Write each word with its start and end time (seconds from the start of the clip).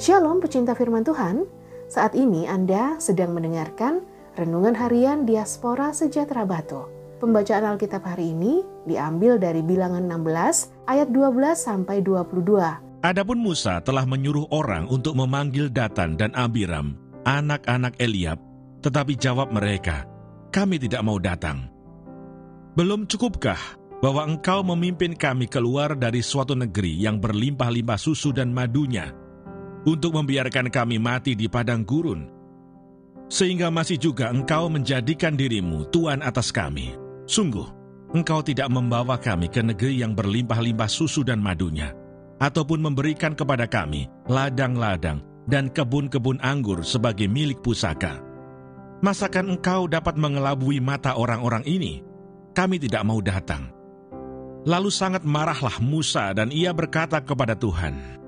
Shalom 0.00 0.40
pecinta 0.40 0.72
firman 0.72 1.04
Tuhan, 1.04 1.44
saat 1.84 2.16
ini 2.16 2.48
Anda 2.48 2.96
sedang 2.96 3.36
mendengarkan 3.36 4.00
Renungan 4.32 4.72
Harian 4.72 5.28
Diaspora 5.28 5.92
Sejahtera 5.92 6.48
Batu. 6.48 6.88
Pembacaan 7.20 7.68
Alkitab 7.68 8.08
hari 8.08 8.32
ini 8.32 8.64
diambil 8.88 9.36
dari 9.36 9.60
bilangan 9.60 10.00
16 10.08 10.88
ayat 10.88 11.12
12 11.12 11.52
sampai 11.52 12.00
22. 12.00 13.04
Adapun 13.04 13.44
Musa 13.44 13.84
telah 13.84 14.08
menyuruh 14.08 14.48
orang 14.48 14.88
untuk 14.88 15.12
memanggil 15.20 15.68
Datan 15.68 16.16
dan 16.16 16.32
Abiram, 16.32 16.96
anak-anak 17.28 17.92
Eliab, 18.00 18.40
tetapi 18.80 19.20
jawab 19.20 19.52
mereka, 19.52 20.08
kami 20.48 20.80
tidak 20.80 21.04
mau 21.04 21.20
datang. 21.20 21.68
Belum 22.72 23.04
cukupkah 23.04 23.76
bahwa 24.00 24.24
engkau 24.24 24.64
memimpin 24.64 25.12
kami 25.12 25.44
keluar 25.44 25.92
dari 25.92 26.24
suatu 26.24 26.56
negeri 26.56 27.04
yang 27.04 27.20
berlimpah-limpah 27.20 28.00
susu 28.00 28.32
dan 28.32 28.48
madunya, 28.48 29.12
untuk 29.88 30.16
membiarkan 30.16 30.68
kami 30.68 31.00
mati 31.00 31.32
di 31.32 31.48
padang 31.48 31.84
gurun, 31.86 32.28
sehingga 33.30 33.70
masih 33.70 33.96
juga 33.96 34.28
engkau 34.28 34.66
menjadikan 34.68 35.38
dirimu 35.38 35.88
Tuhan 35.88 36.20
atas 36.20 36.50
kami. 36.50 36.98
Sungguh, 37.30 37.68
engkau 38.10 38.42
tidak 38.42 38.66
membawa 38.68 39.14
kami 39.16 39.46
ke 39.46 39.62
negeri 39.62 40.02
yang 40.02 40.12
berlimpah-limpah 40.18 40.90
susu 40.90 41.22
dan 41.22 41.38
madunya, 41.38 41.94
ataupun 42.42 42.82
memberikan 42.82 43.32
kepada 43.38 43.70
kami 43.70 44.10
ladang-ladang 44.26 45.22
dan 45.46 45.70
kebun-kebun 45.70 46.42
anggur 46.42 46.82
sebagai 46.82 47.30
milik 47.30 47.62
pusaka. 47.62 48.20
Masakan 49.00 49.56
engkau 49.56 49.88
dapat 49.88 50.18
mengelabui 50.20 50.76
mata 50.76 51.16
orang-orang 51.16 51.64
ini? 51.64 52.04
Kami 52.52 52.76
tidak 52.76 53.00
mau 53.08 53.24
datang. 53.24 53.72
Lalu 54.68 54.92
sangat 54.92 55.24
marahlah 55.24 55.80
Musa 55.80 56.36
dan 56.36 56.52
ia 56.52 56.68
berkata 56.76 57.16
kepada 57.24 57.56
Tuhan, 57.56 58.19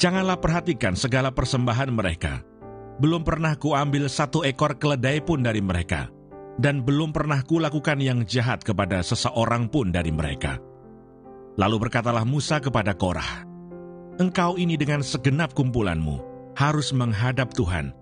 Janganlah 0.00 0.40
perhatikan 0.40 0.96
segala 0.96 1.28
persembahan 1.28 1.92
mereka. 1.92 2.40
Belum 2.96 3.20
pernah 3.20 3.52
kuambil 3.52 4.08
satu 4.08 4.40
ekor 4.48 4.80
keledai 4.80 5.20
pun 5.20 5.44
dari 5.44 5.60
mereka, 5.60 6.08
dan 6.56 6.80
belum 6.80 7.12
pernah 7.12 7.44
kulakukan 7.44 8.00
yang 8.00 8.24
jahat 8.24 8.64
kepada 8.64 9.04
seseorang 9.04 9.68
pun 9.68 9.92
dari 9.92 10.08
mereka. 10.08 10.56
Lalu 11.60 11.76
berkatalah 11.84 12.24
Musa 12.24 12.64
kepada 12.64 12.96
Korah, 12.96 13.44
Engkau 14.16 14.56
ini 14.56 14.76
dengan 14.76 15.04
segenap 15.04 15.52
kumpulanmu 15.52 16.20
harus 16.56 16.92
menghadap 16.92 17.52
Tuhan, 17.56 17.92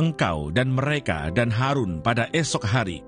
engkau 0.00 0.48
dan 0.48 0.72
mereka 0.72 1.28
dan 1.28 1.52
Harun 1.52 2.00
pada 2.00 2.32
esok 2.32 2.64
hari. 2.64 3.04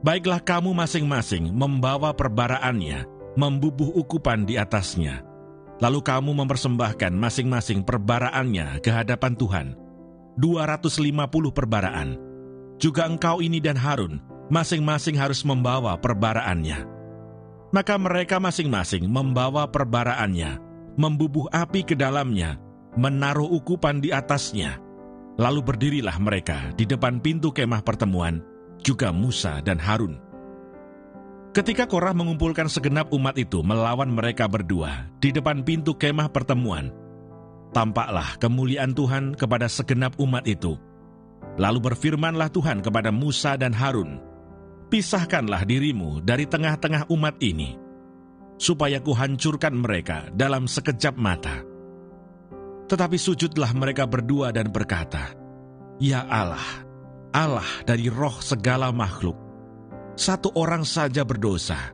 Baiklah 0.00 0.40
kamu 0.40 0.72
masing-masing 0.72 1.52
membawa 1.52 2.16
perbaraannya, 2.16 3.04
membubuh 3.36 3.92
ukupan 4.00 4.48
di 4.48 4.56
atasnya, 4.56 5.20
Lalu 5.76 6.00
kamu 6.00 6.32
mempersembahkan 6.32 7.12
masing-masing 7.12 7.84
perbaraannya 7.84 8.80
ke 8.80 8.88
hadapan 8.88 9.36
Tuhan. 9.36 9.66
250 10.40 11.52
perbaraan. 11.52 12.16
Juga 12.76 13.08
engkau 13.08 13.40
ini 13.40 13.60
dan 13.60 13.76
Harun, 13.76 14.20
masing-masing 14.52 15.16
harus 15.16 15.44
membawa 15.44 15.96
perbaraannya. 15.96 16.84
Maka 17.72 17.96
mereka 18.00 18.36
masing-masing 18.40 19.08
membawa 19.08 19.68
perbaraannya, 19.68 20.60
membubuh 20.96 21.48
api 21.52 21.84
ke 21.84 21.92
dalamnya, 21.96 22.56
menaruh 22.96 23.48
ukupan 23.48 24.00
di 24.00 24.12
atasnya. 24.12 24.80
Lalu 25.36 25.60
berdirilah 25.60 26.16
mereka 26.16 26.72
di 26.72 26.88
depan 26.88 27.20
pintu 27.20 27.52
kemah 27.52 27.84
pertemuan, 27.84 28.40
juga 28.80 29.12
Musa 29.12 29.60
dan 29.60 29.76
Harun. 29.76 30.16
Ketika 31.56 31.88
Korah 31.88 32.12
mengumpulkan 32.12 32.68
segenap 32.68 33.08
umat 33.16 33.32
itu 33.40 33.64
melawan 33.64 34.12
mereka 34.12 34.44
berdua 34.44 35.08
di 35.24 35.32
depan 35.32 35.64
pintu 35.64 35.96
kemah 35.96 36.28
pertemuan, 36.28 36.92
tampaklah 37.72 38.36
kemuliaan 38.36 38.92
Tuhan 38.92 39.32
kepada 39.32 39.64
segenap 39.64 40.20
umat 40.20 40.44
itu. 40.44 40.76
Lalu 41.56 41.80
berfirmanlah 41.80 42.52
Tuhan 42.52 42.84
kepada 42.84 43.08
Musa 43.08 43.56
dan 43.56 43.72
Harun, 43.72 44.20
Pisahkanlah 44.92 45.64
dirimu 45.64 46.20
dari 46.20 46.44
tengah-tengah 46.44 47.08
umat 47.08 47.40
ini, 47.40 47.80
supaya 48.60 49.00
kuhancurkan 49.00 49.72
mereka 49.80 50.28
dalam 50.36 50.68
sekejap 50.68 51.16
mata. 51.16 51.64
Tetapi 52.84 53.16
sujudlah 53.16 53.72
mereka 53.72 54.04
berdua 54.04 54.52
dan 54.52 54.68
berkata, 54.68 55.32
Ya 55.96 56.20
Allah, 56.28 56.84
Allah 57.32 57.66
dari 57.88 58.12
roh 58.12 58.44
segala 58.44 58.92
makhluk, 58.92 59.45
satu 60.16 60.48
orang 60.56 60.80
saja 60.80 61.28
berdosa, 61.28 61.92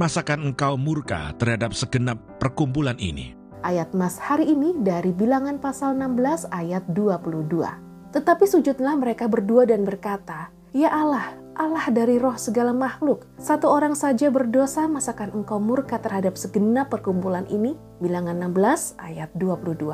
masakan 0.00 0.48
engkau 0.48 0.80
murka 0.80 1.36
terhadap 1.36 1.76
segenap 1.76 2.16
perkumpulan 2.40 2.96
ini? 2.96 3.36
Ayat 3.60 3.92
Mas 3.92 4.16
hari 4.16 4.48
ini 4.48 4.72
dari 4.80 5.12
bilangan 5.12 5.60
pasal 5.60 5.92
16 5.92 6.48
ayat 6.48 6.88
22. 6.96 8.16
Tetapi 8.16 8.44
sujudlah 8.48 8.96
mereka 8.96 9.28
berdua 9.28 9.68
dan 9.68 9.84
berkata, 9.84 10.48
Ya 10.72 10.88
Allah, 10.88 11.36
Allah 11.52 11.84
dari 11.92 12.16
roh 12.16 12.32
segala 12.40 12.72
makhluk, 12.72 13.28
satu 13.36 13.68
orang 13.68 13.92
saja 13.92 14.32
berdosa 14.32 14.88
masakan 14.88 15.44
engkau 15.44 15.60
murka 15.60 16.00
terhadap 16.00 16.40
segenap 16.40 16.88
perkumpulan 16.88 17.44
ini? 17.52 17.76
Bilangan 18.00 18.40
16 18.40 18.96
ayat 18.96 19.28
22. 19.36 19.84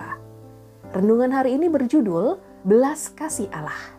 Renungan 0.94 1.34
hari 1.34 1.58
ini 1.58 1.66
berjudul 1.66 2.38
Belas 2.62 3.10
Kasih 3.10 3.50
Allah. 3.50 3.98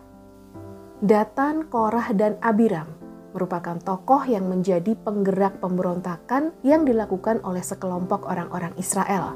Datan, 1.03 1.67
Korah, 1.67 2.15
dan 2.15 2.39
Abiram 2.39 3.06
merupakan 3.35 3.79
tokoh 3.81 4.23
yang 4.27 4.47
menjadi 4.47 4.95
penggerak 5.03 5.59
pemberontakan 5.63 6.55
yang 6.63 6.85
dilakukan 6.85 7.41
oleh 7.43 7.63
sekelompok 7.63 8.27
orang-orang 8.27 8.71
Israel. 8.79 9.35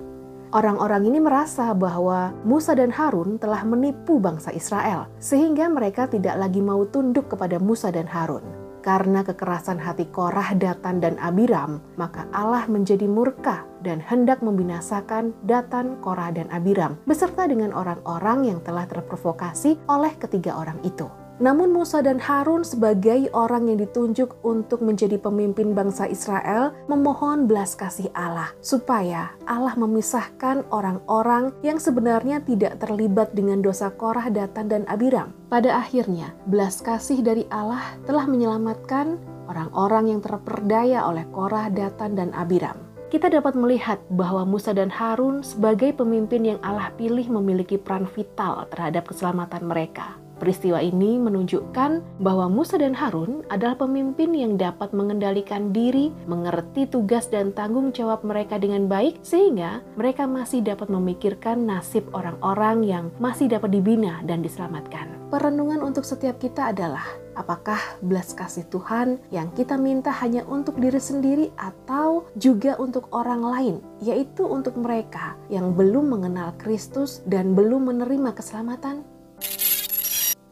Orang-orang 0.51 1.07
ini 1.07 1.23
merasa 1.23 1.71
bahwa 1.71 2.35
Musa 2.43 2.75
dan 2.75 2.91
Harun 2.91 3.39
telah 3.39 3.63
menipu 3.63 4.19
bangsa 4.19 4.51
Israel, 4.51 5.07
sehingga 5.15 5.71
mereka 5.71 6.11
tidak 6.11 6.35
lagi 6.35 6.59
mau 6.59 6.83
tunduk 6.83 7.31
kepada 7.31 7.55
Musa 7.55 7.87
dan 7.87 8.03
Harun. 8.03 8.43
Karena 8.83 9.21
kekerasan 9.21 9.77
hati 9.77 10.09
Korah, 10.09 10.57
Datan, 10.57 10.99
dan 10.99 11.15
Abiram, 11.21 11.79
maka 11.95 12.25
Allah 12.33 12.65
menjadi 12.65 13.05
murka 13.07 13.63
dan 13.85 14.01
hendak 14.01 14.41
membinasakan 14.41 15.37
Datan, 15.45 16.01
Korah, 16.01 16.33
dan 16.33 16.49
Abiram, 16.49 16.97
beserta 17.05 17.45
dengan 17.45 17.71
orang-orang 17.71 18.51
yang 18.51 18.59
telah 18.65 18.89
terprovokasi 18.89 19.77
oleh 19.85 20.17
ketiga 20.17 20.57
orang 20.57 20.81
itu. 20.81 21.20
Namun 21.41 21.73
Musa 21.73 22.05
dan 22.05 22.21
Harun 22.21 22.61
sebagai 22.61 23.25
orang 23.33 23.65
yang 23.65 23.81
ditunjuk 23.81 24.45
untuk 24.45 24.85
menjadi 24.85 25.17
pemimpin 25.17 25.73
bangsa 25.73 26.05
Israel 26.05 26.69
memohon 26.85 27.49
belas 27.49 27.73
kasih 27.73 28.13
Allah 28.13 28.53
supaya 28.61 29.33
Allah 29.49 29.73
memisahkan 29.73 30.69
orang-orang 30.69 31.49
yang 31.65 31.81
sebenarnya 31.81 32.45
tidak 32.45 32.77
terlibat 32.77 33.33
dengan 33.33 33.65
dosa 33.65 33.89
Korah, 33.89 34.29
Datan, 34.29 34.69
dan 34.69 34.85
Abiram. 34.85 35.33
Pada 35.49 35.81
akhirnya, 35.81 36.29
belas 36.45 36.77
kasih 36.77 37.25
dari 37.25 37.49
Allah 37.49 37.81
telah 38.05 38.29
menyelamatkan 38.29 39.17
orang-orang 39.49 40.13
yang 40.13 40.21
terperdaya 40.21 41.09
oleh 41.09 41.25
Korah, 41.33 41.73
Datan, 41.73 42.13
dan 42.13 42.29
Abiram 42.37 42.77
kita 43.11 43.27
dapat 43.27 43.59
melihat 43.59 43.99
bahwa 44.07 44.47
Musa 44.47 44.71
dan 44.71 44.87
Harun 44.87 45.43
sebagai 45.43 45.91
pemimpin 45.91 46.47
yang 46.47 46.59
Allah 46.63 46.95
pilih 46.95 47.27
memiliki 47.27 47.75
peran 47.75 48.07
vital 48.07 48.71
terhadap 48.71 49.03
keselamatan 49.11 49.67
mereka. 49.67 50.15
Peristiwa 50.41 50.81
ini 50.81 51.21
menunjukkan 51.21 52.17
bahwa 52.17 52.49
Musa 52.49 52.81
dan 52.81 52.97
Harun 52.97 53.45
adalah 53.53 53.77
pemimpin 53.77 54.33
yang 54.33 54.57
dapat 54.57 54.89
mengendalikan 54.89 55.69
diri, 55.69 56.09
mengerti 56.25 56.89
tugas 56.89 57.29
dan 57.29 57.53
tanggung 57.53 57.93
jawab 57.93 58.25
mereka 58.25 58.57
dengan 58.57 58.89
baik, 58.89 59.21
sehingga 59.21 59.85
mereka 59.93 60.25
masih 60.25 60.65
dapat 60.65 60.89
memikirkan 60.89 61.69
nasib 61.69 62.09
orang-orang 62.17 62.81
yang 62.81 63.05
masih 63.21 63.53
dapat 63.53 63.69
dibina 63.69 64.25
dan 64.25 64.41
diselamatkan. 64.41 65.13
Perenungan 65.29 65.85
untuk 65.85 66.09
setiap 66.09 66.41
kita 66.41 66.73
adalah 66.73 67.05
apakah 67.37 67.77
belas 68.01 68.33
kasih 68.33 68.65
Tuhan 68.73 69.21
yang 69.29 69.53
kita 69.53 69.77
minta 69.77 70.09
hanya 70.09 70.41
untuk 70.49 70.81
diri 70.81 70.97
sendiri 70.97 71.53
atau 71.53 72.25
juga 72.33 72.81
untuk 72.81 73.13
orang 73.13 73.45
lain, 73.45 73.75
yaitu 74.01 74.49
untuk 74.49 74.73
mereka 74.73 75.37
yang 75.53 75.77
belum 75.77 76.09
mengenal 76.17 76.57
Kristus 76.57 77.21
dan 77.29 77.53
belum 77.53 77.93
menerima 77.93 78.33
keselamatan? 78.33 79.20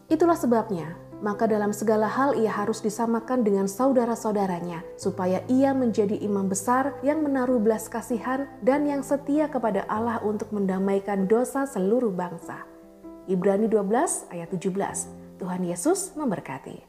Itulah 0.09 0.33
sebabnya, 0.33 0.97
maka 1.21 1.45
dalam 1.45 1.69
segala 1.69 2.09
hal 2.09 2.33
ia 2.33 2.49
harus 2.49 2.81
disamakan 2.81 3.45
dengan 3.45 3.69
saudara-saudaranya, 3.69 4.81
supaya 4.97 5.45
ia 5.45 5.69
menjadi 5.69 6.17
imam 6.17 6.49
besar 6.49 6.97
yang 7.05 7.21
menaruh 7.21 7.61
belas 7.61 7.85
kasihan 7.85 8.49
dan 8.65 8.89
yang 8.89 9.05
setia 9.05 9.45
kepada 9.45 9.85
Allah 9.85 10.17
untuk 10.25 10.49
mendamaikan 10.49 11.29
dosa 11.29 11.69
seluruh 11.69 12.09
bangsa. 12.09 12.65
Ibrani 13.29 13.69
12 13.69 14.33
ayat 14.33 14.49
17. 14.49 15.37
Tuhan 15.37 15.61
Yesus 15.61 16.17
memberkati. 16.17 16.88